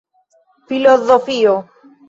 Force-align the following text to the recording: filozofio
filozofio 0.67 1.55